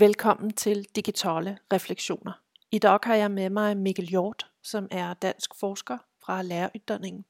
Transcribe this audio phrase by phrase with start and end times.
[0.00, 2.32] Velkommen til Digitale Refleksioner.
[2.70, 7.24] I dag har jeg med mig Mikkel Hjort, som er dansk forsker fra læreruddannelsen,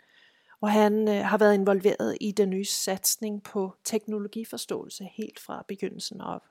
[0.60, 6.20] og han øh, har været involveret i den nye satsning på teknologiforståelse helt fra begyndelsen
[6.20, 6.42] op.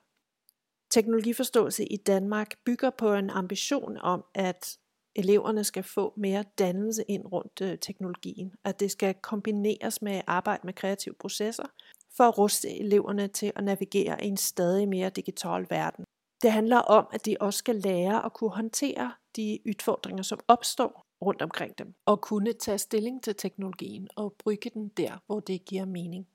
[0.90, 4.78] Teknologiforståelse i Danmark bygger på en ambition om, at
[5.16, 10.62] eleverne skal få mere dannelse ind rundt øh, teknologien, at det skal kombineres med arbejde
[10.64, 11.66] med kreative processer,
[12.18, 16.06] for at ruste eleverne til at navigere i en stadig mere digital verden.
[16.42, 21.02] Det handler om, at de også skal lære at kunne håndtere de udfordringer, som opstår
[21.22, 25.66] rundt omkring dem, og kunne tage stilling til teknologien og bruge den der, hvor det
[25.66, 26.28] giver mening.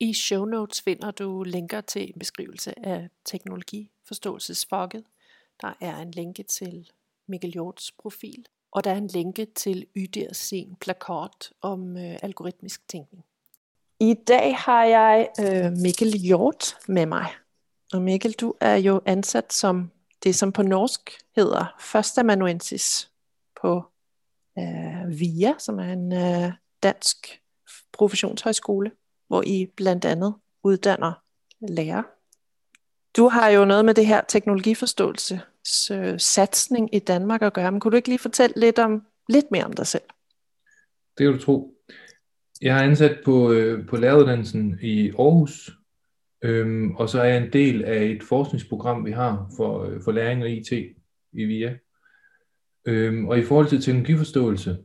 [0.00, 5.04] I show notes finder du linker til en beskrivelse af teknologiforståelsesfokket.
[5.60, 6.90] Der er en linke til
[7.26, 12.88] Mikkel Hjorts profil, og der er en linke til Ydir sin plakat om øh, algoritmisk
[12.88, 13.24] tænkning.
[14.10, 17.26] I dag har jeg øh, Mikkel Hjort med mig.
[17.92, 19.90] Og Mikkel, du er jo ansat som
[20.22, 21.00] det, som på norsk
[21.36, 23.10] hedder førstemanuensis
[23.60, 23.82] på
[24.58, 27.40] øh, VIA, som er en øh, dansk
[27.92, 28.90] professionshøjskole,
[29.28, 31.12] hvor I blandt andet uddanner
[31.68, 32.02] lærer.
[33.16, 35.40] Du har jo noget med det her teknologiforståelse
[35.90, 39.50] øh, satsning i Danmark at gøre, men kunne du ikke lige fortælle lidt, om, lidt
[39.50, 40.04] mere om dig selv?
[41.18, 41.73] Det kan du tro.
[42.64, 45.70] Jeg er ansat på, øh, på læreruddannelsen i Aarhus,
[46.44, 50.12] øhm, og så er jeg en del af et forskningsprogram, vi har for, øh, for
[50.12, 50.72] læring og IT
[51.32, 51.74] i VIA.
[52.86, 54.76] Øhm, og i forhold til teknologiforståelse,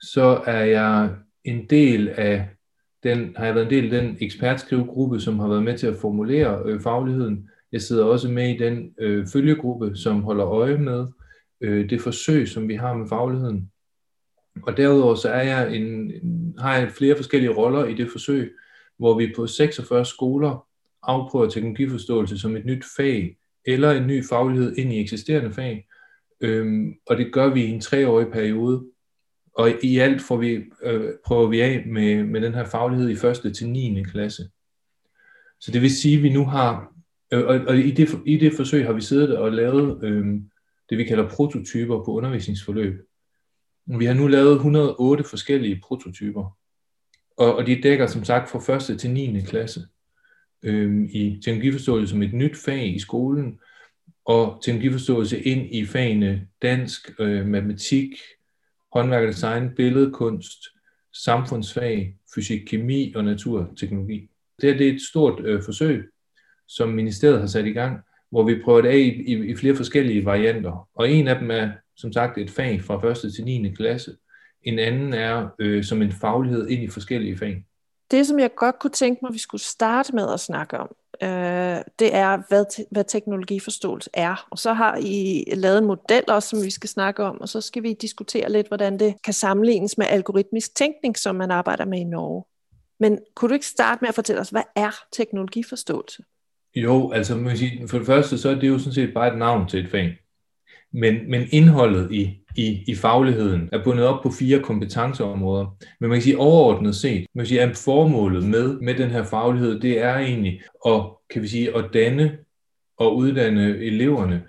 [0.00, 1.10] så er jeg
[1.44, 2.48] en del af
[3.02, 5.96] den, har jeg været en del af den ekspertskrivegruppe, som har været med til at
[5.96, 7.48] formulere øh, fagligheden.
[7.72, 11.06] Jeg sidder også med i den øh, følgegruppe, som holder øje med
[11.60, 13.70] øh, det forsøg, som vi har med fagligheden.
[14.62, 16.12] Og derudover så er jeg en,
[16.58, 18.52] har jeg flere forskellige roller i det forsøg,
[18.98, 20.66] hvor vi på 46 skoler
[21.02, 23.36] afprøver teknologiforståelse som et nyt fag,
[23.66, 25.86] eller en ny faglighed ind i eksisterende fag.
[26.40, 28.84] Øhm, og det gør vi i en treårig periode.
[29.54, 33.16] Og i alt får vi, øh, prøver vi af med, med den her faglighed i
[33.16, 34.02] første til 9.
[34.02, 34.42] klasse.
[35.60, 36.94] Så det vil sige, at vi nu har,
[37.32, 40.26] øh, og, og i, det, i det forsøg har vi siddet og lavet øh,
[40.90, 43.09] det, vi kalder prototyper på undervisningsforløb.
[43.98, 46.56] Vi har nu lavet 108 forskellige prototyper,
[47.36, 49.00] og, og de dækker som sagt fra 1.
[49.00, 49.40] til 9.
[49.40, 49.86] klasse
[50.62, 53.58] øh, i teknologiforståelse som et nyt fag i skolen,
[54.24, 58.16] og teknologiforståelse ind i fagene dansk, øh, matematik,
[58.92, 60.58] håndværk og design, billedkunst,
[61.12, 64.30] samfundsfag, fysik, kemi og naturteknologi.
[64.60, 66.10] Det, her, det er et stort øh, forsøg,
[66.68, 68.00] som ministeriet har sat i gang,
[68.30, 70.88] hvor vi prøver det af i, i, i flere forskellige varianter.
[70.94, 73.34] Og en af dem er som sagt et fag fra 1.
[73.34, 73.74] til 9.
[73.74, 74.16] klasse.
[74.62, 77.64] En anden er øh, som en faglighed ind i forskellige fag.
[78.10, 80.88] Det, som jeg godt kunne tænke mig, vi skulle starte med at snakke om,
[81.22, 84.46] øh, det er, hvad, te- hvad teknologiforståelse er.
[84.50, 87.60] Og så har I lavet en model også, som vi skal snakke om, og så
[87.60, 91.98] skal vi diskutere lidt, hvordan det kan sammenlignes med algoritmisk tænkning, som man arbejder med
[91.98, 92.44] i Norge.
[93.00, 96.22] Men kunne du ikke starte med at fortælle os, hvad er teknologiforståelse?
[96.76, 99.38] Jo, altså man sige, for det første, så er det jo sådan set bare et
[99.38, 100.18] navn til et fag.
[100.92, 105.76] Men, men indholdet i, i, i fagligheden er bundet op på fire kompetenceområder.
[106.00, 109.22] Men man kan sige overordnet set, man kan sige, at formålet med, med den her
[109.24, 112.38] faglighed, det er egentlig at, kan vi sige, at danne
[112.96, 114.42] og uddanne eleverne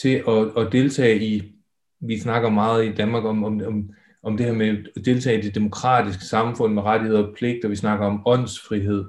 [0.00, 1.42] til at, at deltage i,
[2.00, 3.90] vi snakker meget i Danmark om, om, om,
[4.22, 7.76] om det her med at deltage i det demokratiske samfund med rettigheder og pligter, vi
[7.76, 9.04] snakker om åndsfrihed,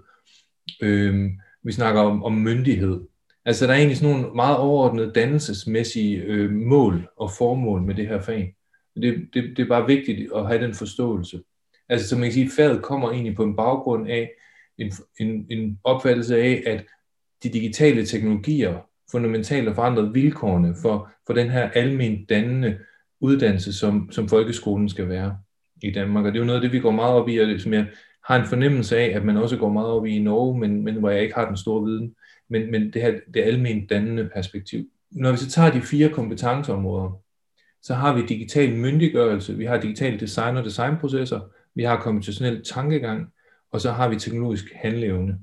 [0.81, 1.31] øhm,
[1.63, 3.01] vi snakker om, om myndighed.
[3.45, 8.07] Altså der er egentlig sådan nogle meget overordnede dannelsesmæssige øh, mål og formål med det
[8.07, 8.55] her fag.
[8.95, 11.41] Det, det, det er bare vigtigt at have den forståelse.
[11.89, 14.31] Altså som man kan sige, faget kommer egentlig på en baggrund af
[14.77, 16.85] en, en, en opfattelse af, at
[17.44, 22.78] de digitale teknologier fundamentalt har forandret vilkårene for, for den her almen dannende
[23.19, 25.37] uddannelse, som, som folkeskolen skal være
[25.81, 26.25] i Danmark.
[26.25, 27.87] Og det er jo noget af det, vi går meget op i, og som jeg
[28.28, 31.09] har en fornemmelse af, at man også går meget op i Norge, men, men hvor
[31.09, 32.16] jeg ikke har den store viden
[32.52, 34.85] men, men det her det almindeligt dannende perspektiv.
[35.12, 37.22] Når vi så tager de fire kompetenceområder,
[37.82, 41.40] så har vi digital myndiggørelse, vi har digital design og designprocesser,
[41.76, 43.28] vi har komputationel tankegang,
[43.72, 45.40] og så har vi teknologisk handleevne.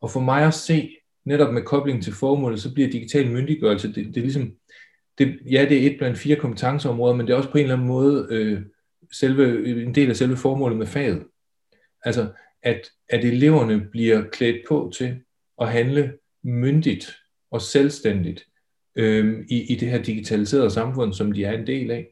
[0.00, 4.06] Og for mig at se, netop med kobling til formålet, så bliver digital myndiggørelse, det,
[4.06, 4.52] det er ligesom,
[5.18, 7.74] det, ja, det er et blandt fire kompetenceområder, men det er også på en eller
[7.74, 8.62] anden måde øh,
[9.12, 11.22] selve, en del af selve formålet med faget.
[12.04, 12.32] Altså,
[12.62, 15.20] at, at eleverne bliver klædt på til
[15.60, 17.16] at handle myndigt
[17.50, 18.44] og selvstændigt
[18.96, 22.06] øhm, i, i det her digitaliserede samfund, som de er en del af.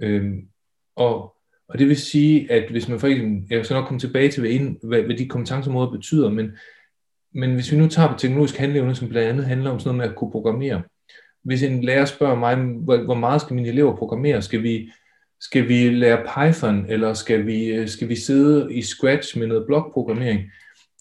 [0.00, 0.48] Øhm,
[0.96, 1.36] og,
[1.68, 4.40] og det vil sige, at hvis man for eksempel, jeg skal nok komme tilbage til,
[4.40, 6.50] hvad, hvad, hvad de kompetenceområder betyder, men
[7.34, 9.98] men hvis vi nu tager på teknologisk handleevne, som blandt andet handler om sådan noget
[9.98, 10.82] med at kunne programmere.
[11.44, 12.56] Hvis en lærer spørger mig,
[13.04, 14.42] hvor meget skal mine elever programmere?
[14.42, 14.90] Skal vi,
[15.40, 19.66] skal vi lære Python, eller skal vi, øh, skal vi sidde i Scratch med noget
[19.66, 20.40] blokprogrammering?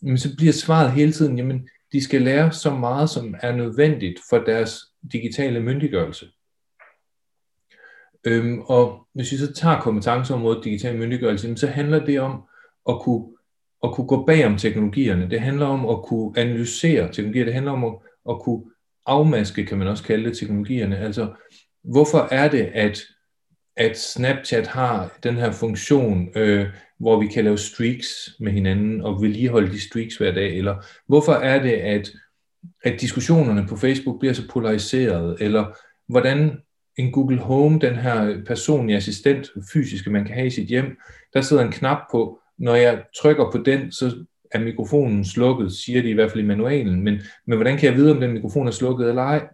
[0.02, 4.20] Men så bliver svaret hele tiden, jamen, de skal lære så meget, som er nødvendigt
[4.30, 4.80] for deres
[5.12, 6.26] digitale myndiggørelse.
[8.24, 12.44] Øhm, og hvis vi så tager kompetenceområdet digital myndiggørelse, så handler det om
[12.90, 13.26] at kunne,
[13.84, 15.30] at kunne gå bag om teknologierne.
[15.30, 17.46] Det handler om at kunne analysere teknologier.
[17.46, 17.94] Det handler om at,
[18.30, 18.64] at kunne
[19.06, 20.98] afmaske, kan man også kalde det, teknologierne.
[20.98, 21.34] Altså,
[21.84, 23.00] hvorfor er det, at,
[23.78, 26.66] at Snapchat har den her funktion, øh,
[27.00, 28.08] hvor vi kan lave streaks
[28.40, 30.58] med hinanden og vedligeholde de streaks hver dag?
[30.58, 30.76] Eller
[31.08, 32.12] hvorfor er det, at,
[32.84, 35.38] at diskussionerne på Facebook bliver så polariseret?
[35.40, 35.66] Eller
[36.08, 36.58] hvordan
[36.98, 40.98] en Google Home, den her personlige assistent, fysiske, man kan have i sit hjem,
[41.34, 46.02] der sidder en knap på, når jeg trykker på den, så er mikrofonen slukket, siger
[46.02, 48.68] de i hvert fald i manualen, men, men hvordan kan jeg vide, om den mikrofon
[48.68, 49.48] er slukket eller ej?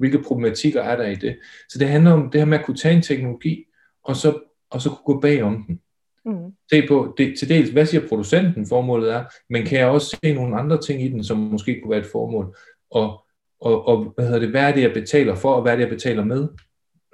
[0.00, 1.38] Hvilke problematikker er der i det?
[1.68, 3.64] Så det handler om det her med at kunne tage en teknologi,
[4.04, 4.38] og så,
[4.70, 5.80] og så kunne gå bag om den.
[6.24, 6.52] Mm.
[6.70, 10.34] Se på, det, til dels, hvad siger producenten formålet er, men kan jeg også se
[10.34, 12.56] nogle andre ting i den, som måske kunne være et formål,
[12.90, 13.24] og,
[13.60, 15.82] og, og hvad hedder det, hvad er det, jeg betaler for, og hvad er det,
[15.82, 16.48] jeg betaler med?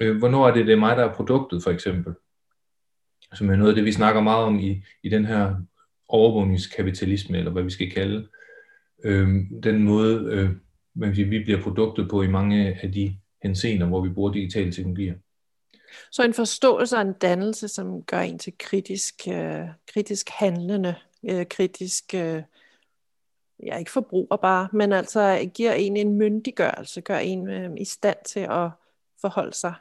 [0.00, 2.14] Øh, hvornår er det, det er mig, der er produktet, for eksempel?
[3.34, 5.54] Som er noget af det, vi snakker meget om i, i den her
[6.08, 8.28] overvågningskapitalisme, eller hvad vi skal kalde
[9.04, 9.28] øh,
[9.62, 10.50] den måde, øh,
[10.96, 14.72] man siger, vi bliver produktet på i mange af de henseender, hvor vi bruger digitale
[14.72, 15.14] teknologier.
[16.12, 20.94] Så en forståelse og en dannelse, som gør en til kritisk, øh, kritisk handlende,
[21.30, 22.42] øh, kritisk, øh,
[23.66, 28.16] ja ikke forbruger bare, men altså giver en en myndiggørelse, gør en øh, i stand
[28.26, 28.70] til at
[29.20, 29.74] forholde sig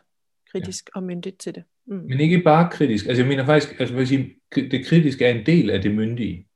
[0.51, 0.99] kritisk ja.
[0.99, 1.63] og myndigt til det.
[1.87, 1.95] Mm.
[1.95, 3.05] Men ikke bare kritisk.
[3.05, 6.47] Altså jeg mener faktisk, altså jeg sige, det kritiske er en del af det myndige.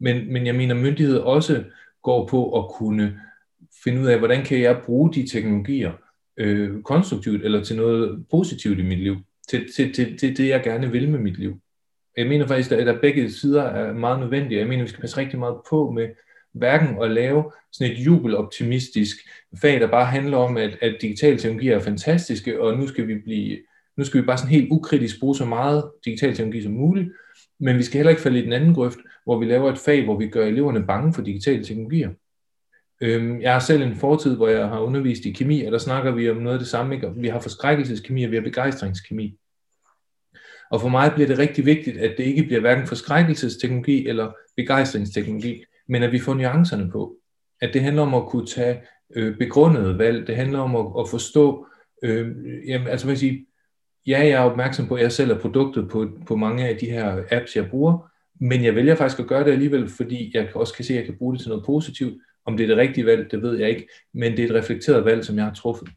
[0.00, 1.64] Men, men jeg mener, myndighed også
[2.02, 3.20] går på at kunne
[3.84, 5.92] finde ud af, hvordan kan jeg bruge de teknologier
[6.36, 9.16] øh, konstruktivt eller til noget positivt i mit liv.
[9.48, 11.60] Til, til, til, til det, jeg gerne vil med mit liv.
[12.16, 14.60] Jeg mener faktisk, at der begge sider er meget nødvendige.
[14.60, 16.08] Jeg mener, vi skal passe rigtig meget på med
[16.52, 19.16] hverken at lave sådan et jubeloptimistisk
[19.60, 23.14] fag, der bare handler om, at, at digitale teknologier er fantastiske, og nu skal vi
[23.14, 23.58] blive
[23.96, 27.08] nu skal vi bare sådan helt ukritisk bruge så meget digital teknologi som muligt,
[27.60, 30.04] men vi skal heller ikke falde i den anden grøft, hvor vi laver et fag,
[30.04, 32.10] hvor vi gør eleverne bange for digitale teknologier.
[33.00, 36.10] Øhm, jeg har selv en fortid, hvor jeg har undervist i kemi, og der snakker
[36.10, 36.94] vi om noget af det samme.
[36.94, 37.12] Ikke?
[37.16, 39.38] Vi har forskrækkelseskemi, og vi har begejstringskemi.
[40.70, 45.64] Og for mig bliver det rigtig vigtigt, at det ikke bliver hverken forskrækkelsesteknologi eller begejstringsteknologi,
[45.88, 47.16] men at vi får nuancerne på.
[47.60, 48.82] At det handler om at kunne tage
[49.16, 50.26] øh, begrundede valg.
[50.26, 51.66] Det handler om at, at forstå,
[52.02, 52.28] øh,
[52.68, 53.46] jamen, altså man sige,
[54.06, 56.90] ja, jeg er opmærksom på, at jeg selv er produktet på, på mange af de
[56.90, 58.10] her apps, jeg bruger,
[58.40, 61.04] men jeg vælger faktisk at gøre det alligevel, fordi jeg også kan se, at jeg
[61.06, 62.22] kan bruge det til noget positivt.
[62.46, 65.04] Om det er det rigtige valg, det ved jeg ikke, men det er et reflekteret
[65.04, 65.88] valg, som jeg har truffet.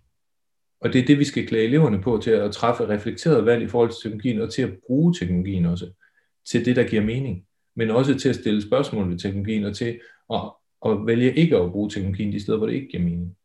[0.82, 3.68] Og det er det, vi skal klæde eleverne på, til at træffe reflekteret valg i
[3.68, 5.92] forhold til teknologien, og til at bruge teknologien også,
[6.50, 7.46] til det, der giver mening.
[7.76, 10.00] Men også til at stille spørgsmål ved teknologien, og til
[10.34, 10.42] at,
[10.86, 13.36] at vælge ikke at bruge teknologien de steder, hvor det ikke giver mening.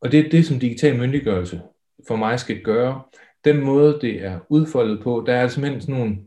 [0.00, 1.60] Og det er det, som digital myndiggørelse
[2.08, 3.02] for mig skal gøre.
[3.44, 6.18] Den måde, det er udfoldet på, der er altså simpelthen sådan nogle,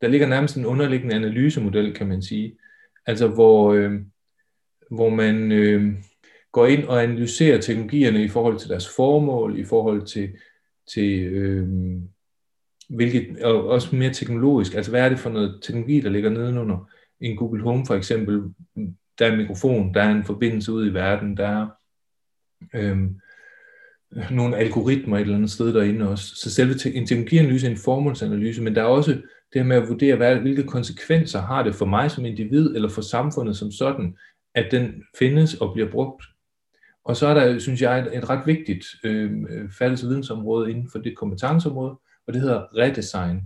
[0.00, 2.58] der ligger nærmest en underliggende analysemodel, kan man sige.
[3.06, 4.00] Altså hvor, øh,
[4.90, 5.92] hvor man øh,
[6.52, 10.30] går ind og analyserer teknologierne i forhold til deres formål, i forhold til,
[10.94, 11.68] til øh,
[12.88, 14.74] hvilket, og også mere teknologisk.
[14.74, 16.88] Altså hvad er det for noget teknologi, der ligger nedenunder
[17.20, 18.42] en Google Home for eksempel?
[19.18, 21.68] Der er en mikrofon, der er en forbindelse ud i verden, der er
[22.74, 22.98] øh,
[24.30, 26.36] nogle algoritmer et eller andet sted derinde også.
[26.36, 29.10] Så selve en teknologianalyse er en formålsanalyse, men der er også
[29.52, 32.88] det her med at vurdere, hvad, hvilke konsekvenser har det for mig som individ, eller
[32.88, 34.16] for samfundet som sådan,
[34.54, 36.24] at den findes og bliver brugt.
[37.04, 39.30] Og så er der, synes jeg, et, et ret vigtigt øh,
[39.78, 43.40] fælles vidensområde inden for det kompetenceområde, og det hedder redesign.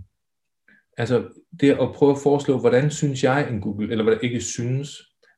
[0.97, 1.23] Altså
[1.59, 4.89] det at prøve at foreslå, hvordan synes jeg en Google, eller hvad ikke synes,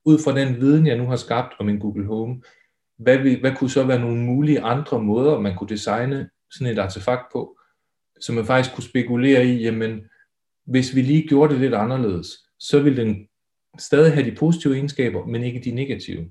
[0.05, 2.41] ud fra den viden, jeg nu har skabt om en Google Home,
[2.97, 6.79] hvad, vil, hvad kunne så være nogle mulige andre måder, man kunne designe sådan et
[6.79, 7.57] artefakt på,
[8.21, 10.01] som man faktisk kunne spekulere i, jamen,
[10.65, 12.27] hvis vi lige gjorde det lidt anderledes,
[12.59, 13.27] så ville den
[13.79, 16.25] stadig have de positive egenskaber, men ikke de negative.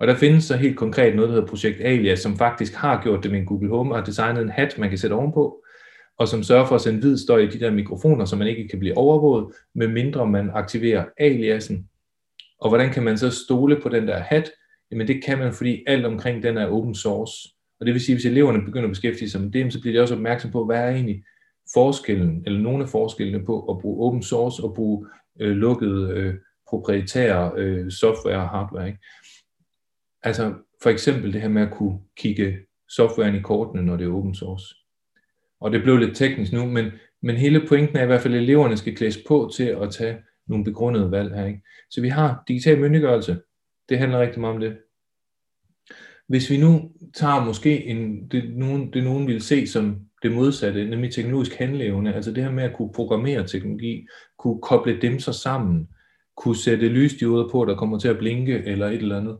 [0.00, 3.22] Og der findes så helt konkret noget, der hedder Projekt Alias, som faktisk har gjort
[3.22, 5.62] det med en Google Home og har designet en hat, man kan sætte ovenpå,
[6.18, 8.68] og som sørger for at sende hvid støj i de der mikrofoner, så man ikke
[8.68, 11.88] kan blive overvåget, medmindre man aktiverer aliasen.
[12.60, 14.50] Og hvordan kan man så stole på den der hat?
[14.90, 17.48] Jamen det kan man, fordi alt omkring den er open source.
[17.80, 19.96] Og det vil sige, at hvis eleverne begynder at beskæftige sig med det, så bliver
[19.96, 21.24] de også opmærksom på, hvad er egentlig
[21.74, 25.06] forskellen, eller nogle af forskellene på at bruge open source og bruge
[25.40, 26.34] øh, lukkede øh,
[26.68, 28.86] proprietære øh, software og hardware.
[28.86, 28.98] Ikke?
[30.22, 32.58] Altså for eksempel det her med at kunne kigge
[32.88, 34.74] softwaren i kortene, når det er open source.
[35.60, 36.90] Og det blev lidt teknisk nu, men,
[37.22, 40.16] men hele pointen er i hvert fald, at eleverne skal klædes på til at tage
[40.46, 41.46] nogle begrundede valg her.
[41.46, 41.62] Ikke?
[41.90, 43.40] Så vi har digital myndiggørelse.
[43.88, 44.76] Det handler rigtig meget om det.
[46.28, 50.88] Hvis vi nu tager måske en, det, nogen, det nogen vil se som det modsatte,
[50.88, 54.06] nemlig teknologisk handleevne, altså det her med at kunne programmere teknologi,
[54.38, 55.88] kunne koble dem så sammen,
[56.36, 59.38] kunne sætte lysdioder på, der kommer til at blinke, eller et eller andet,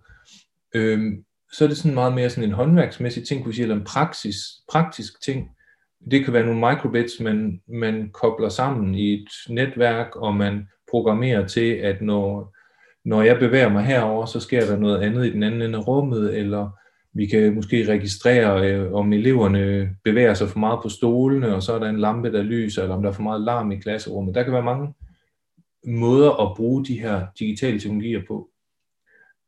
[0.75, 3.85] øhm, så er det sådan meget mere sådan en håndværksmæssig ting, kunne sige, eller en
[3.85, 4.37] praksis,
[4.69, 5.49] praktisk ting.
[6.11, 11.47] Det kan være nogle microbits, man, man kobler sammen i et netværk, og man programmerer
[11.47, 12.57] til, at når
[13.07, 15.87] når jeg bevæger mig herover, så sker der noget andet i den anden ende af
[15.87, 16.71] rummet, eller
[17.13, 21.73] vi kan måske registrere, øh, om eleverne bevæger sig for meget på stolene, og så
[21.75, 24.35] er der en lampe, der lyser, eller om der er for meget larm i klasserummet.
[24.35, 24.95] Der kan være mange
[25.87, 28.51] måder at bruge de her digitale teknologier på.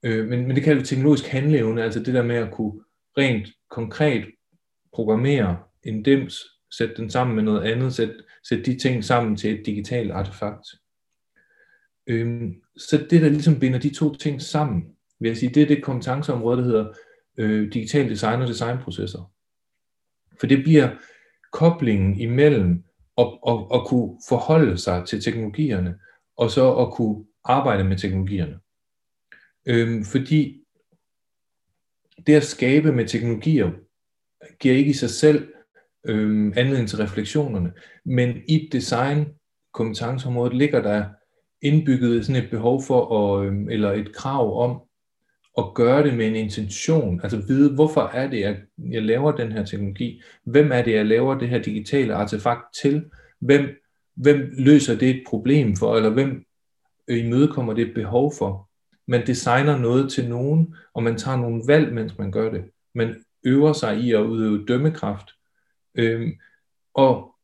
[0.02, 2.80] Øh, men, men det kalder vi teknologisk handleevne, altså det der med at kunne
[3.18, 4.24] rent konkret
[4.92, 6.34] programmere en dims,
[6.70, 8.14] sætte den sammen med noget andet, sætte,
[8.48, 10.66] sætte de ting sammen til et digitalt artefakt.
[12.06, 14.82] Øhm, så det, der ligesom binder de to ting sammen,
[15.20, 16.92] vil jeg sige, det er det kompetenceområde, der hedder
[17.38, 19.32] øh, digital design og designprocesser.
[20.40, 20.90] For det bliver
[21.52, 22.84] koblingen imellem
[23.18, 25.98] at, at, at kunne forholde sig til teknologierne,
[26.38, 28.58] og så at kunne arbejde med teknologierne.
[29.66, 30.64] Øhm, fordi
[32.26, 33.70] det at skabe med teknologier
[34.60, 35.48] giver ikke i sig selv
[36.06, 37.72] øhm, anledning til refleksionerne,
[38.04, 39.26] men i design
[39.74, 41.04] kompetenceområdet ligger der
[41.62, 44.82] indbygget sådan et behov for, at, øhm, eller et krav om,
[45.58, 48.56] at gøre det med en intention, altså vide, hvorfor er det, at
[48.90, 53.10] jeg laver den her teknologi, hvem er det, jeg laver det her digitale artefakt til,
[53.40, 53.68] hvem,
[54.22, 56.44] hvem løser det et problem for, eller hvem
[57.08, 58.70] imødekommer det et behov for.
[59.06, 62.64] Man designer noget til nogen, og man tager nogle valg, mens man gør det.
[62.94, 65.30] Man øver sig i at udøve dømmekraft.
[65.94, 66.32] Øhm,
[66.94, 67.34] og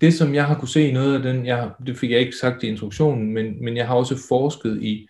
[0.00, 2.36] det, som jeg har kunne se i noget af den, jeg, det fik jeg ikke
[2.36, 5.08] sagt i instruktionen, men, men jeg har også forsket i,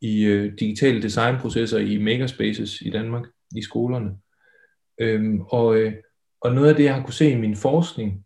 [0.00, 3.24] i øh, digitale designprocesser i makerspaces i Danmark,
[3.56, 4.10] i skolerne.
[5.00, 5.92] Øhm, og, øh,
[6.40, 8.24] og noget af det, jeg har kunne se i min forskning,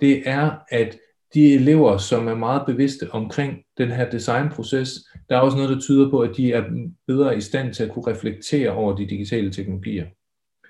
[0.00, 0.98] det er, at
[1.34, 4.90] de elever, som er meget bevidste omkring den her designproces,
[5.28, 6.64] der er også noget, der tyder på, at de er
[7.06, 10.06] bedre i stand til at kunne reflektere over de digitale teknologier.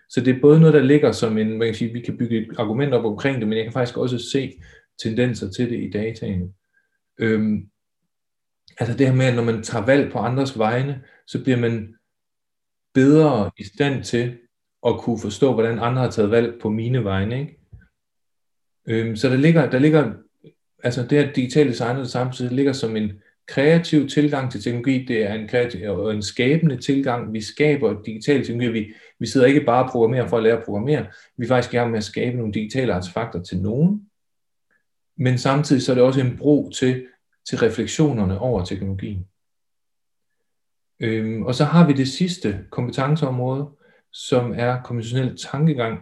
[0.09, 2.39] Så det er både noget, der ligger som en, man kan sige, vi kan bygge
[2.39, 4.53] et argument op omkring det, men jeg kan faktisk også se
[5.03, 6.53] tendenser til det i dataene.
[7.19, 7.69] Øhm,
[8.79, 11.95] altså det her med, at når man tager valg på andres vegne, så bliver man
[12.95, 14.39] bedre i stand til
[14.87, 17.41] at kunne forstå, hvordan andre har taget valg på mine vegne.
[17.41, 17.59] Ikke?
[18.89, 20.13] Øhm, så der ligger, der ligger,
[20.83, 23.13] altså det her digitale design og ligger som en
[23.49, 27.33] kreativ tilgang til teknologi, det er en kreativ øh, og en skabende tilgang.
[27.33, 28.81] Vi skaber digitale teknologi.
[28.81, 31.07] Vi, vi sidder ikke bare og programmerer for at lære at programmere.
[31.39, 34.01] Vi er faktisk i gang med at skabe nogle digitale artefakter til nogen.
[35.19, 37.07] Men samtidig så er det også en bro til,
[37.49, 39.27] til refleksionerne over teknologien.
[41.01, 43.71] Øhm, og så har vi det sidste kompetenceområde,
[44.13, 46.01] som er konventionel tankegang.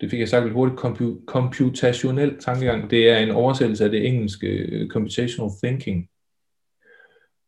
[0.00, 0.80] Det fik jeg sagt lidt hurtigt,
[1.26, 2.90] computationel tankegang.
[2.90, 6.08] Det er en oversættelse af det engelske øh, computational thinking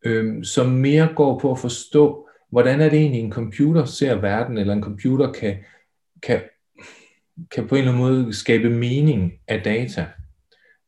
[0.05, 4.57] øhm, som mere går på at forstå, hvordan er det egentlig en computer ser verden,
[4.57, 5.57] eller en computer kan,
[6.23, 6.41] kan,
[7.51, 10.05] kan på en eller anden måde skabe mening af data.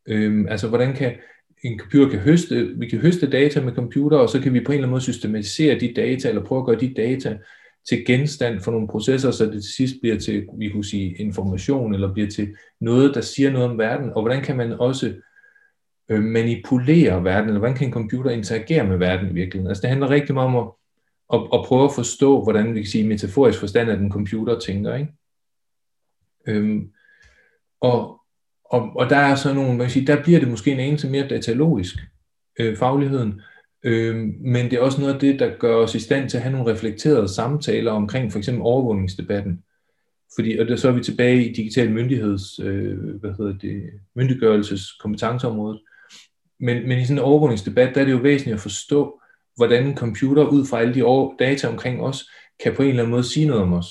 [0.08, 1.15] Øhm, altså hvordan kan
[1.63, 4.72] en computer kan høste, vi kan høste data med computer, og så kan vi på
[4.72, 7.38] en eller anden måde systematisere de data, eller prøve at gøre de data
[7.90, 11.94] til genstand for nogle processer, så det til sidst bliver til, vi kunne sige, information,
[11.94, 15.13] eller bliver til noget, der siger noget om verden, og hvordan kan man også
[16.10, 19.68] øh, manipulere verden, eller hvordan kan en computer interagere med verden i virkeligheden.
[19.68, 20.74] Altså det handler rigtig meget om at,
[21.34, 24.96] at, at prøve at forstå, hvordan vi kan sige metaforisk forstand, at en computer tænker.
[24.96, 25.13] Ikke?
[26.48, 26.92] Øhm,
[27.82, 28.22] og,
[28.66, 31.10] og, og der er så nogle, man kan sige, der bliver det måske en eneste
[31.10, 31.96] mere datalogisk,
[32.60, 33.42] øh, fagligheden,
[33.84, 36.44] øh, men det er også noget af det, der gør os i stand til at
[36.44, 39.63] have nogle reflekterede samtaler omkring for eksempel overvågningsdebatten.
[40.36, 43.84] Fordi, og der, så er vi tilbage i digital myndigheds, øh, hvad hedder det,
[44.16, 45.82] myndiggørelses kompetenceområdet,
[46.60, 49.22] men, men i sådan en overvågningsdebat, der er det jo væsentligt at forstå,
[49.56, 52.30] hvordan en computer ud fra alle de data omkring os,
[52.63, 53.88] kan på en eller anden måde sige noget om os.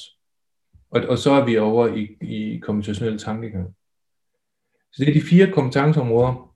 [0.90, 3.68] Og, og så er vi over i, i komputationel tankegang.
[4.92, 6.51] Så det er de fire kompetenceområder.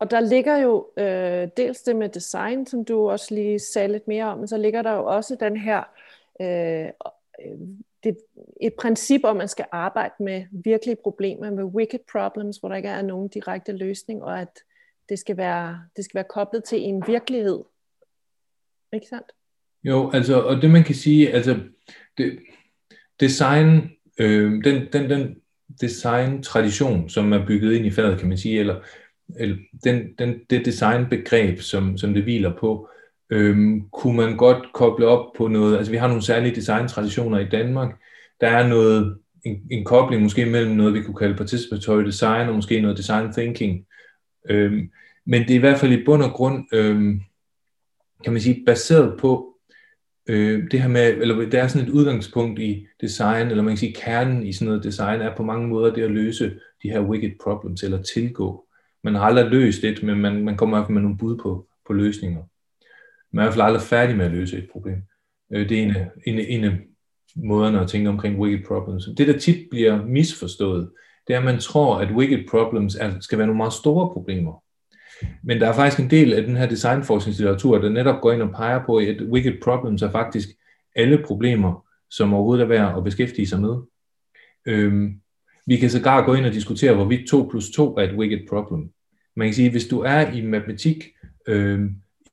[0.00, 4.08] Og der ligger jo øh, dels det med design, som du også lige sagde lidt
[4.08, 5.82] mere om, men så ligger der jo også den her
[6.40, 6.88] øh,
[7.46, 7.58] øh,
[8.04, 8.16] det,
[8.60, 12.76] et princip om, at man skal arbejde med virkelige problemer, med wicked problems, hvor der
[12.76, 14.58] ikke er nogen direkte løsning, og at
[15.08, 17.64] det skal være, det skal være koblet til en virkelighed.
[18.92, 19.32] Ikke sandt?
[19.84, 21.60] Jo, altså, og det man kan sige, altså,
[22.18, 22.38] det,
[23.20, 25.36] design, øh, den, den, den
[25.80, 28.84] design-tradition, som er bygget ind i faget, kan man sige, eller, eller
[29.84, 32.88] den, den, det designbegreb, som, som det hviler på,
[33.30, 37.48] øhm, kunne man godt koble op på noget, altså vi har nogle særlige designtraditioner i
[37.48, 38.00] Danmark,
[38.40, 42.54] der er noget, en, en kobling måske mellem noget, vi kunne kalde participatory design, og
[42.54, 43.86] måske noget design thinking,
[44.48, 44.90] Øhm,
[45.26, 47.20] men det er i hvert fald i bund og grund, øhm,
[48.24, 49.56] kan man sige, baseret på
[50.28, 53.78] øh, det her med, eller der er sådan et udgangspunkt i design, eller man kan
[53.78, 57.00] sige kernen i sådan noget design, er på mange måder det at løse de her
[57.00, 58.66] wicked problems, eller tilgå.
[59.04, 61.36] Man har aldrig løst det, men man, man kommer i hvert fald med nogle bud
[61.36, 62.42] på, på løsninger.
[63.32, 65.02] Man er i hvert fald aldrig færdig med at løse et problem.
[65.52, 66.78] Øh, det er en af, en, en af
[67.36, 69.08] måderne at tænke omkring wicked problems.
[69.16, 70.90] Det, der tit bliver misforstået,
[71.26, 74.64] det er, at man tror, at wicked problems er, skal være nogle meget store problemer.
[75.42, 78.50] Men der er faktisk en del af den her designforskningslitteratur, der netop går ind og
[78.50, 80.48] peger på, at wicked problems er faktisk
[80.96, 83.76] alle problemer, som overhovedet er værd at beskæftige sig med.
[84.66, 85.20] Øhm,
[85.70, 88.90] vi kan sågar gå ind og diskutere, hvorvidt 2 plus 2 er et wicked problem.
[89.36, 91.04] Man kan sige, at hvis du er i matematik
[91.48, 91.80] øh,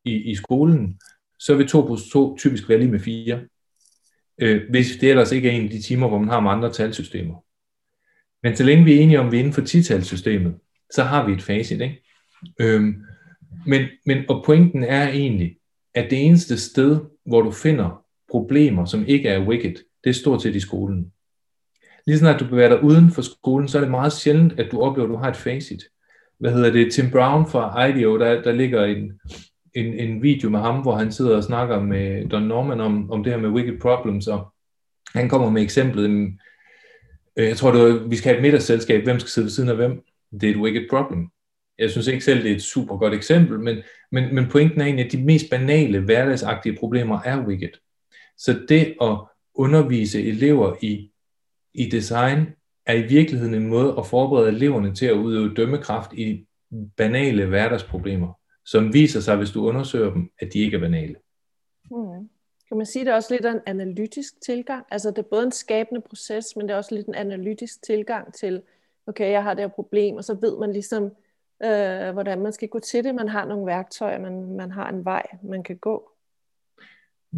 [0.05, 0.99] i, i skolen,
[1.39, 3.39] så vil 2 plus 2 typisk være lige med 4.
[4.41, 6.73] Øh, hvis det ellers ikke er en af de timer, hvor man har med andre
[6.73, 7.43] talsystemer.
[8.43, 10.55] Men så længe vi er enige om, at vi er inden for titalsystemet,
[10.93, 12.03] så har vi et facit, ikke?
[12.59, 12.95] Øhm,
[13.65, 15.57] men, men, og pointen er egentlig,
[15.93, 20.41] at det eneste sted, hvor du finder problemer, som ikke er wicked, det er stort
[20.41, 21.11] set i skolen.
[22.07, 24.71] Lige snart at du bevæger dig uden for skolen, så er det meget sjældent, at
[24.71, 25.83] du oplever, at du har et facit.
[26.39, 26.93] Hvad hedder det?
[26.93, 29.11] Tim Brown fra IDEO, der, der ligger en,
[29.73, 33.23] en, en video med ham, hvor han sidder og snakker med Don Norman om, om
[33.23, 34.53] det her med wicked problems, og
[35.15, 36.33] han kommer med eksemplet,
[37.37, 39.69] øh, jeg tror, det var, vi skal have et middagsselskab, hvem skal sidde ved siden
[39.69, 40.03] af hvem?
[40.31, 41.27] Det er et wicked problem.
[41.79, 43.77] Jeg synes ikke selv, det er et super godt eksempel, men,
[44.11, 47.71] men, men pointen er egentlig, at de mest banale, hverdagsagtige problemer er wicked.
[48.37, 49.17] Så det at
[49.55, 51.11] undervise elever i,
[51.77, 52.45] i design,
[52.85, 56.47] er i virkeligheden en måde at forberede eleverne til at udøve dømmekraft i
[56.97, 61.15] banale hverdagsproblemer, som viser sig, hvis du undersøger dem, at de ikke er banale.
[61.91, 62.29] Mm.
[62.67, 64.85] Kan man sige, at det er også lidt en analytisk tilgang?
[64.91, 68.33] Altså det er både en skabende proces, men det er også lidt en analytisk tilgang
[68.33, 68.61] til,
[69.07, 71.03] okay, jeg har det her problem, og så ved man ligesom,
[71.63, 73.15] øh, hvordan man skal gå til det.
[73.15, 76.11] Man har nogle værktøjer, man, man har en vej, man kan gå.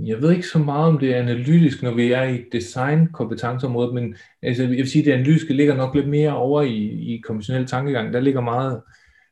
[0.05, 4.15] Jeg ved ikke så meget om det er analytisk, når vi er i design-kompetenceområdet, men
[4.43, 6.77] altså, jeg vil sige, at det analytiske ligger nok lidt mere over i,
[7.13, 8.13] i konventionel tankegang.
[8.13, 8.81] Der ligger meget,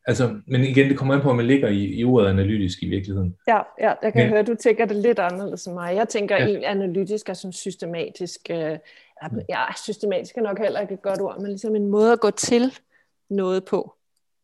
[0.08, 2.90] altså, men igen, det kommer an på, om man ligger i, i ordet analytisk i
[2.90, 3.36] virkeligheden.
[3.48, 5.96] Ja, ja der kan men, jeg høre, at du tænker det lidt anderledes end mig.
[5.96, 6.72] Jeg tænker, ja.
[6.72, 8.78] analytisk er sådan systematisk, øh,
[9.50, 12.32] ja, systematisk er nok heller ikke et godt ord, men ligesom en måde at gå
[12.32, 12.74] til
[13.30, 13.97] noget på.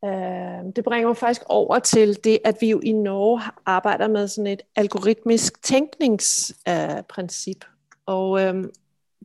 [0.05, 4.27] Øh, det bringer mig faktisk over til det, at vi jo i Norge arbejder med
[4.27, 7.65] sådan et algoritmisk tænkningsprincip.
[8.05, 8.63] Og øh,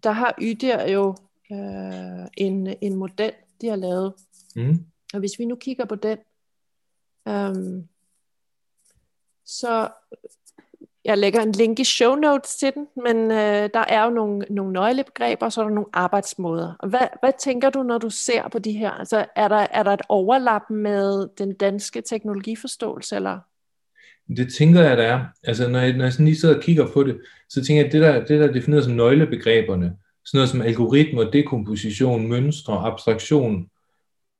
[0.02, 1.14] der har Ydir jo
[1.52, 4.14] øh, en, en model, de har lavet.
[4.56, 4.84] Mm.
[5.14, 6.18] Og hvis vi nu kigger på den,
[7.28, 7.84] øh,
[9.44, 9.88] så
[11.08, 14.46] jeg lægger en link i show notes til den, men øh, der er jo nogle,
[14.50, 16.74] nogle nøglebegreber, og så er der nogle arbejdsmåder.
[16.78, 18.90] Og hvad, hvad tænker du, når du ser på de her?
[18.90, 23.38] Altså, er der, er der et overlap med den danske teknologiforståelse, eller?
[24.36, 25.24] Det tænker jeg, der er.
[25.44, 27.86] Altså, når jeg, når jeg sådan lige sidder og kigger på det, så tænker jeg,
[27.86, 32.78] at det der, det der er defineret som nøglebegreberne, sådan noget som algoritmer, dekomposition, mønstre,
[32.78, 33.66] abstraktion,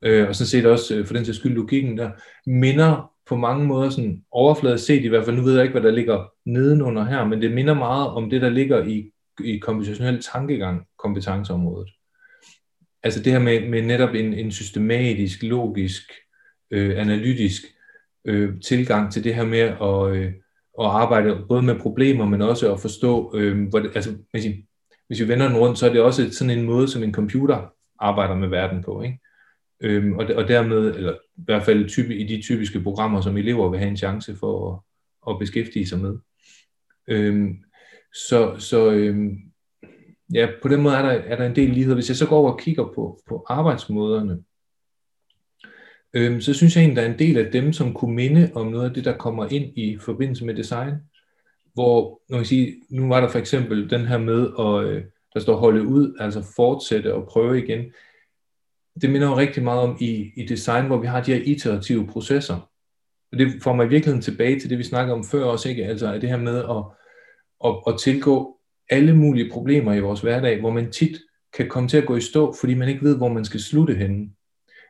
[0.02, 2.11] øh, og sådan set også øh, for den til skyld logikken der,
[2.46, 5.90] minder på mange måder sådan overfladet set i hvert fald, nu ved jeg ikke, hvad
[5.90, 9.10] der ligger nedenunder her, men det minder meget om det, der ligger i,
[9.44, 11.88] i kompositionel tankegang, kompetenceområdet.
[13.02, 16.12] Altså det her med, med netop en, en systematisk, logisk,
[16.70, 17.62] øh, analytisk
[18.24, 20.32] øh, tilgang til det her med at, øh,
[20.80, 24.16] at arbejde både med problemer, men også at forstå, øh, hvor det, altså,
[25.06, 27.72] hvis vi vender den rundt, så er det også sådan en måde, som en computer
[27.98, 29.02] arbejder med verden på.
[29.02, 29.18] Ikke?
[29.80, 33.68] Øhm, og, og dermed, eller i hvert fald type, i de typiske programmer, som elever
[33.68, 34.80] vil have en chance for at,
[35.32, 36.18] at beskæftige sig med.
[37.08, 37.56] Øhm,
[38.14, 39.38] så så øhm,
[40.34, 41.94] ja, på den måde er der, er der en del lighed.
[41.94, 44.38] Hvis jeg så går over og kigger på, på arbejdsmåderne,
[46.14, 48.66] øhm, så synes jeg egentlig, der er en del af dem, som kunne minde om
[48.66, 50.94] noget af det, der kommer ind i forbindelse med design.
[51.74, 55.40] Hvor, når jeg siger, nu var der for eksempel den her med, at, øh, der
[55.40, 57.92] står holde ud, altså fortsætte og prøve igen
[59.02, 62.06] det minder jo rigtig meget om i, i design, hvor vi har de her iterative
[62.06, 62.70] processer.
[63.32, 65.84] Og det får mig i virkeligheden tilbage til det, vi snakkede om før også, ikke?
[65.84, 66.84] Altså det her med at,
[67.64, 68.56] at, at tilgå
[68.90, 71.18] alle mulige problemer i vores hverdag, hvor man tit
[71.56, 73.94] kan komme til at gå i stå, fordi man ikke ved, hvor man skal slutte
[73.94, 74.30] henne.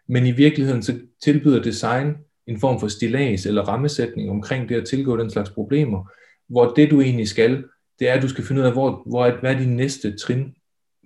[0.08, 2.14] Men i virkeligheden så tilbyder design
[2.46, 6.10] en form for stilas eller rammesætning omkring det at tilgå den slags problemer,
[6.48, 7.64] hvor det du egentlig skal,
[7.98, 10.54] det er, at du skal finde ud af, hvor, hvor, hvad er din næste trin?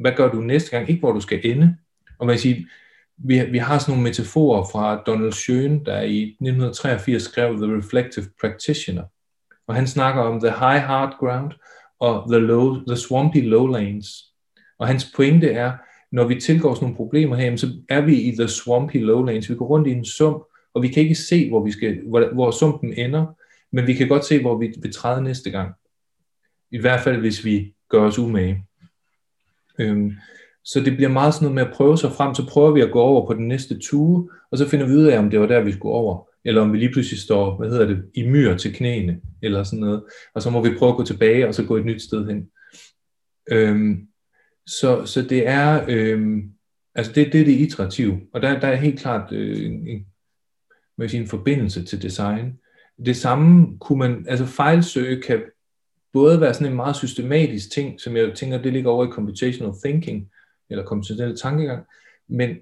[0.00, 0.88] Hvad gør du næste gang?
[0.88, 1.76] Ikke hvor du skal ende.
[2.18, 2.56] Og man siger,
[3.24, 8.26] vi, vi har sådan nogle metaforer fra Donald Schoen, der i 1983 skrev The Reflective
[8.40, 9.04] Practitioner.
[9.66, 11.52] Og han snakker om the high hard ground
[12.00, 14.08] og the, low, the swampy lowlands.
[14.78, 15.72] Og hans pointe er,
[16.12, 19.50] når vi tilgår sådan nogle problemer her, så er vi i the swampy lowlands.
[19.50, 20.42] Vi går rundt i en sump,
[20.74, 23.26] og vi kan ikke se, hvor, vi skal, hvor, hvor sumpen ender,
[23.72, 25.74] men vi kan godt se, hvor vi vil træde næste gang.
[26.70, 28.66] I hvert fald, hvis vi gør os umage.
[29.78, 30.12] Øhm,
[30.64, 32.92] så det bliver meget sådan noget med at prøve sig frem, så prøver vi at
[32.92, 35.46] gå over på den næste tue, og så finder vi ud af, om det var
[35.46, 38.56] der, vi skulle over, eller om vi lige pludselig står, hvad hedder det, i myr
[38.56, 41.64] til knæene, eller sådan noget, og så må vi prøve at gå tilbage, og så
[41.64, 42.48] gå et nyt sted hen.
[43.50, 44.08] Øhm,
[44.66, 46.42] så, så det er, øhm,
[46.94, 49.88] altså det, det er det iterative, og der, der er helt klart øh, en,
[50.98, 52.58] en, sige, en forbindelse til design.
[53.06, 55.40] Det samme kunne man, altså fejlsøge kan
[56.12, 59.74] både være sådan en meget systematisk ting, som jeg tænker, det ligger over i computational
[59.84, 60.28] thinking,
[60.72, 61.84] eller konventionelle tankegang,
[62.28, 62.56] men,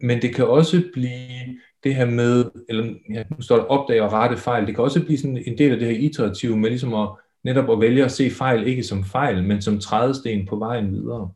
[0.00, 4.12] men det kan også blive det her med, eller ja, nu står der opdage og
[4.12, 6.94] rette fejl, det kan også blive sådan en del af det her iterative med ligesom
[6.94, 7.08] at
[7.44, 11.30] netop at vælge at se fejl ikke som fejl, men som trædesten på vejen videre.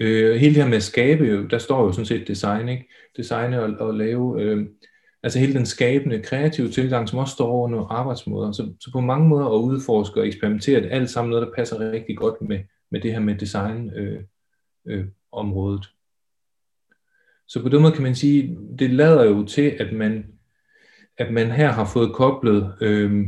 [0.00, 2.88] Øh, hele det her med at skabe, der står jo sådan set design, ikke?
[3.16, 4.66] Designe og, og lave, øh,
[5.22, 8.52] altså hele den skabende, kreative tilgang, som også står over arbejdsmåder.
[8.52, 11.54] Så, så på mange måder at udforske og eksperimentere, det er alt sammen noget, der
[11.56, 14.20] passer rigtig godt med, med det her med design øh,
[14.86, 15.88] øh, området.
[17.48, 20.26] Så på den måde kan man sige, det lader jo til, at man,
[21.18, 23.26] at man her har fået koblet øh,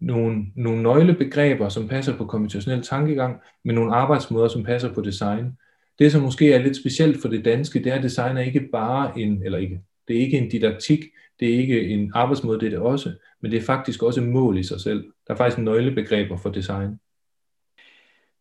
[0.00, 5.52] nogle, nogle nøglebegreber, som passer på komputationel tankegang, med nogle arbejdsmåder, som passer på design.
[5.98, 8.68] Det, som måske er lidt specielt for det danske, det er, at design er ikke
[8.72, 11.04] bare en, eller ikke, det er ikke en didaktik,
[11.40, 14.58] det er ikke en arbejdsmåde, det er det også, men det er faktisk også mål
[14.58, 15.04] i sig selv.
[15.26, 16.98] Der er faktisk nøglebegreber for design.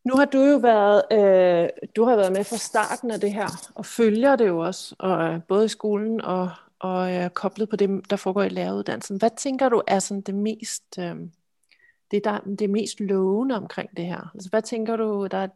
[0.05, 3.71] Nu har du jo været, øh, du har været med fra starten af det her,
[3.75, 7.75] og følger det jo også, og, øh, både i skolen og, og øh, koblet på
[7.75, 9.17] det, der foregår i læreruddannelsen.
[9.17, 11.15] Hvad tænker du er sådan det mest, øh,
[12.11, 14.31] det, der, det mest lovende omkring det her?
[14.33, 15.47] Altså, hvad tænker du, der,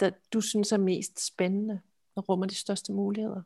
[0.00, 1.80] der du synes er mest spændende
[2.16, 3.42] og rummer de største muligheder?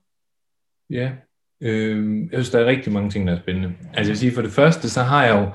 [0.90, 1.12] Ja,
[1.60, 3.68] øh, jeg synes, der er rigtig mange ting, der er spændende.
[3.68, 5.50] Altså jeg vil sige, for det første, så har jeg jo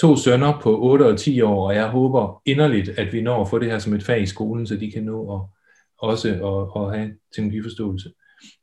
[0.00, 3.50] to sønner på 8 og 10 år, og jeg håber inderligt, at vi når at
[3.50, 5.40] få det her som et fag i skolen, så de kan nå at,
[5.98, 8.10] også at, at have teknologiforståelse.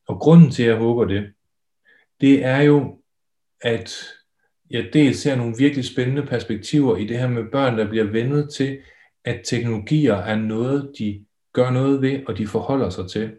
[0.07, 1.33] Og grunden til, at jeg håber det,
[2.21, 2.99] det er jo,
[3.61, 4.07] at
[4.69, 8.53] jeg dels ser nogle virkelig spændende perspektiver i det her med børn, der bliver vendet
[8.53, 8.79] til,
[9.25, 13.31] at teknologier er noget, de gør noget ved, og de forholder sig til.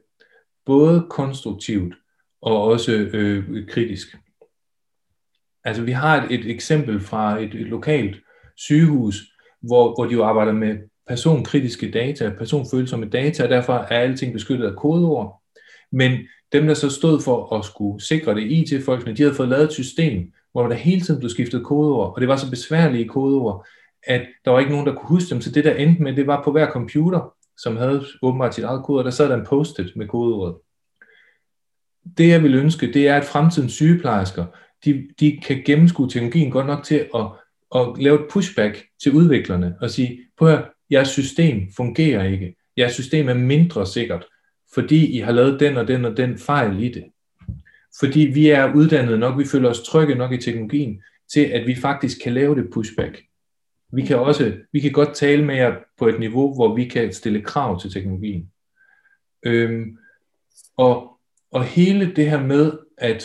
[0.67, 1.95] Både konstruktivt
[2.43, 4.17] og også øh, kritisk.
[5.65, 8.17] Altså vi har et, et eksempel fra et, et lokalt
[8.57, 9.17] sygehus,
[9.61, 10.77] hvor, hvor de jo arbejder med
[11.09, 15.43] personkritiske data, personfølsomme data, og derfor er alting beskyttet af kodeord.
[15.93, 16.19] Men
[16.53, 19.73] dem, der så stod for at skulle sikre det, IT-folkene, de havde fået lavet et
[19.73, 23.67] system, hvor der hele tiden blev skiftet kodeord, og det var så besværlige kodeord,
[24.03, 26.27] at der var ikke nogen, der kunne huske dem, så det der endte med, det
[26.27, 29.81] var på hver computer, som havde åbenbart sit eget kodeord, der sad der en post
[29.97, 30.57] med kodeordet.
[32.19, 34.45] Det jeg vil ønske, det er, at fremtidens sygeplejersker,
[34.85, 37.27] de, de kan gennemskue teknologien godt nok til at,
[37.75, 42.57] at lave et pushback til udviklerne og sige, prøv at jeres system fungerer ikke.
[42.79, 44.27] Jeres system er mindre sikkert,
[44.75, 47.05] fordi I har lavet den og den og den fejl i det.
[48.01, 51.75] Fordi vi er uddannet nok, vi føler os trygge nok i teknologien, til at vi
[51.75, 53.23] faktisk kan lave det pushback.
[53.93, 57.13] Vi kan også, vi kan godt tale med jer på et niveau, hvor vi kan
[57.13, 58.51] stille krav til teknologien.
[59.47, 59.99] Øhm,
[60.77, 61.19] og,
[61.51, 63.25] og hele det her med, at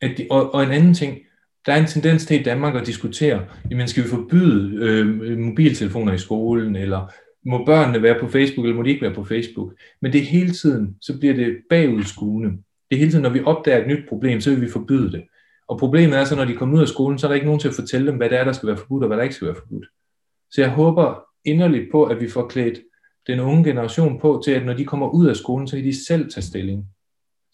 [0.00, 1.18] at de, og, og en anden ting,
[1.66, 6.12] der er en tendens til i Danmark at diskutere, jamen skal vi forbyde øh, mobiltelefoner
[6.12, 7.12] i skolen, eller
[7.46, 9.72] må børnene være på Facebook, eller må de ikke være på Facebook?
[10.02, 12.50] Men det er hele tiden, så bliver det bagudskuende.
[12.90, 15.22] Det er hele tiden, når vi opdager et nyt problem, så vil vi forbyde det.
[15.68, 17.60] Og problemet er så, når de kommer ud af skolen, så er der ikke nogen
[17.60, 19.34] til at fortælle dem, hvad det er, der skal være forbudt, og hvad der ikke
[19.34, 19.86] skal være forbudt.
[20.50, 22.78] Så jeg håber inderligt på, at vi får klædt
[23.26, 26.06] den unge generation på til, at når de kommer ud af skolen, så kan de
[26.06, 26.86] selv tage stilling.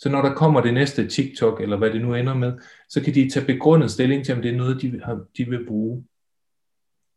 [0.02, 2.52] Så når der kommer det næste TikTok, eller hvad det nu ender med,
[2.88, 5.66] så kan de tage begrundet stilling til, om det er noget, de, har, de vil
[5.66, 6.04] bruge.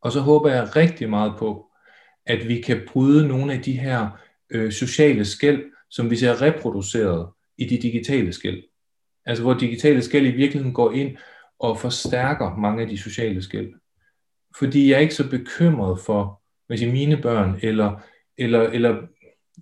[0.01, 1.71] Og så håber jeg rigtig meget på,
[2.25, 4.09] at vi kan bryde nogle af de her
[4.49, 8.63] øh, sociale skæld, som vi ser reproduceret i de digitale skæld.
[9.25, 11.17] Altså hvor digitale skæld i virkeligheden går ind
[11.59, 13.73] og forstærker mange af de sociale skæld.
[14.59, 18.01] Fordi jeg er ikke så bekymret for hvis mine børn, eller,
[18.37, 19.01] eller, eller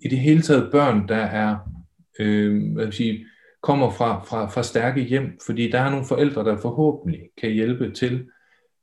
[0.02, 1.73] i det hele taget børn, der er
[2.18, 3.26] øh, hvad vil sige,
[3.62, 7.92] kommer fra, fra, fra stærke hjem, fordi der er nogle forældre, der forhåbentlig kan hjælpe
[7.92, 8.28] til.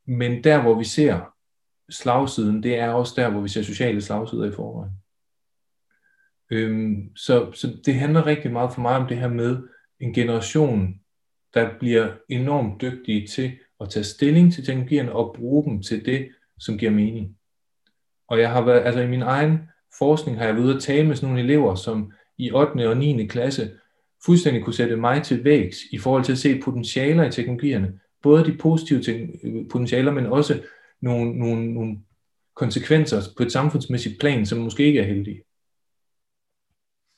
[0.08, 1.34] Men der, hvor vi ser
[1.90, 4.94] slagsiden, det er også der, hvor vi ser sociale slagsider i forvejen.
[6.52, 9.58] Øhm, så, så det handler rigtig meget for mig om det her med
[10.00, 10.96] en generation,
[11.54, 16.30] der bliver enormt dygtige til at tage stilling til teknologierne og bruge dem til det,
[16.60, 17.38] som giver mening.
[18.28, 19.60] Og jeg har været, altså i min egen
[19.98, 22.12] forskning har jeg været ude at tale med sådan nogle elever, som
[22.42, 22.90] i 8.
[22.90, 23.28] og 9.
[23.28, 23.72] klasse
[24.26, 28.00] fuldstændig kunne sætte mig til vægs i forhold til at se potentialer i teknologierne.
[28.22, 29.28] Både de positive
[29.72, 30.64] potentialer, men også
[31.02, 32.00] nogle, nogle, nogle
[32.56, 35.44] konsekvenser på et samfundsmæssigt plan, som måske ikke er heldige.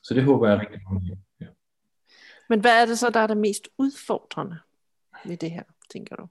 [0.02, 1.18] Så det håber jeg rigtig meget.
[1.40, 1.46] Ja.
[2.48, 4.58] Men hvad er det så, der er det mest udfordrende
[5.24, 6.26] ved det her, tænker du?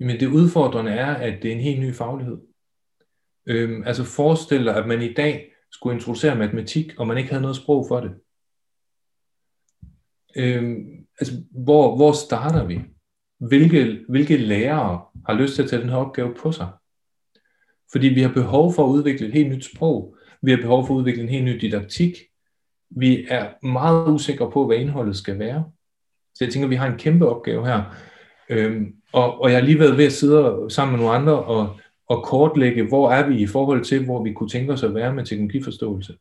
[0.00, 2.38] Jamen det udfordrende er, at det er en helt ny faglighed.
[3.46, 7.42] Øhm, altså forestil dig, at man i dag skulle introducere matematik, og man ikke havde
[7.42, 8.10] noget sprog for det.
[10.36, 12.80] Øhm, altså, hvor, hvor starter vi?
[13.38, 16.68] Hvilke, hvilke lærere har lyst til at tage den her opgave på sig?
[17.92, 20.16] Fordi vi har behov for at udvikle et helt nyt sprog.
[20.42, 22.16] Vi har behov for at udvikle en helt ny didaktik.
[22.90, 25.70] Vi er meget usikre på, hvad indholdet skal være.
[26.34, 27.82] Så jeg tænker, at vi har en kæmpe opgave her.
[28.48, 31.80] Øhm, og, og jeg har lige været ved at sidde sammen med nogle andre og,
[32.08, 35.14] og kortlægge, hvor er vi i forhold til, hvor vi kunne tænke os at være
[35.14, 36.16] med teknologiforståelse.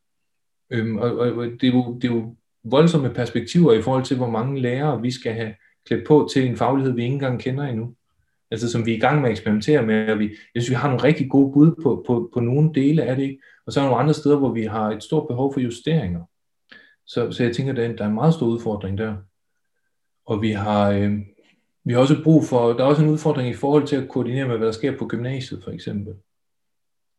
[0.70, 4.30] Øhm, og, og det, er jo, det er jo voldsomme perspektiver i forhold til, hvor
[4.30, 5.54] mange lærere vi skal have
[5.86, 7.94] klædt på til en faglighed, vi ikke engang kender endnu.
[8.52, 10.24] Altså som vi er i gang med at eksperimentere med, og vi,
[10.56, 13.38] jeg synes, vi har nogle rigtig gode bud på, på, på nogle dele af det,
[13.66, 16.22] og så er der nogle andre steder, hvor vi har et stort behov for justeringer.
[17.08, 19.16] Så, så jeg tænker, at der er en meget stor udfordring der.
[20.26, 21.20] Og vi har, øh,
[21.86, 24.48] vi har også brug for, der er også en udfordring i forhold til at koordinere
[24.48, 26.14] med, hvad der sker på gymnasiet for eksempel.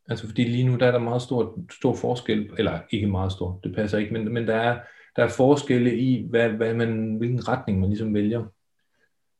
[0.08, 3.60] Altså fordi lige nu der er der meget stor, stor forskel, eller ikke meget stor,
[3.64, 4.80] det passer ikke, men, men der, er,
[5.16, 8.44] der er forskelle i, hvad, hvad man, hvilken retning man ligesom vælger,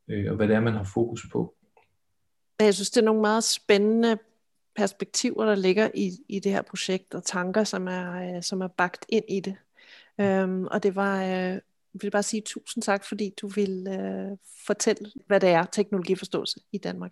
[0.07, 1.55] øh, og hvad det er, man har fokus på.
[2.59, 4.17] Jeg synes, det er nogle meget spændende
[4.75, 8.67] perspektiver, der ligger i, i det her projekt, og tanker, som er, øh, som er
[8.67, 9.55] bagt ind i det.
[10.19, 11.59] Øhm, og det var, øh,
[12.03, 16.59] jeg vil bare sige tusind tak, fordi du vil øh, fortælle, hvad det er teknologiforståelse
[16.71, 17.11] i Danmark.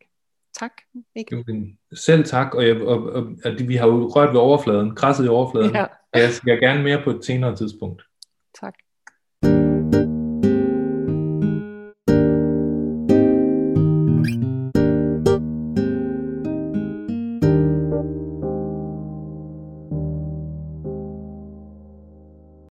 [0.60, 0.72] Tak,
[1.16, 1.44] Mikkel.
[1.48, 5.26] Jamen, selv tak, og, jeg, og, og, og vi har jo rørt ved overfladen, krasset
[5.26, 5.76] i overfladen.
[5.76, 5.86] Ja.
[6.14, 8.04] Jeg skal gerne mere på et senere tidspunkt.